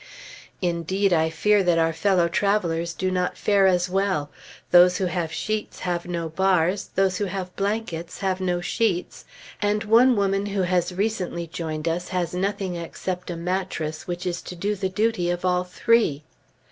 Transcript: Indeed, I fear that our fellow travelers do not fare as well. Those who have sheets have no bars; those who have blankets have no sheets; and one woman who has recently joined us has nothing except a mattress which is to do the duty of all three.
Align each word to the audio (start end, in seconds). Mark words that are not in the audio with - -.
Indeed, 0.63 1.13
I 1.13 1.29
fear 1.29 1.61
that 1.61 1.77
our 1.77 1.93
fellow 1.93 2.27
travelers 2.27 2.95
do 2.95 3.11
not 3.11 3.37
fare 3.37 3.67
as 3.67 3.87
well. 3.87 4.31
Those 4.71 4.97
who 4.97 5.05
have 5.05 5.31
sheets 5.31 5.81
have 5.81 6.07
no 6.07 6.27
bars; 6.27 6.89
those 6.95 7.17
who 7.17 7.25
have 7.25 7.55
blankets 7.55 8.21
have 8.21 8.41
no 8.41 8.61
sheets; 8.61 9.25
and 9.61 9.83
one 9.83 10.15
woman 10.15 10.47
who 10.47 10.63
has 10.63 10.91
recently 10.91 11.45
joined 11.45 11.87
us 11.87 12.07
has 12.09 12.33
nothing 12.33 12.75
except 12.77 13.29
a 13.29 13.35
mattress 13.37 14.07
which 14.07 14.25
is 14.25 14.41
to 14.41 14.55
do 14.55 14.73
the 14.73 14.89
duty 14.89 15.29
of 15.29 15.45
all 15.45 15.63
three. 15.63 16.23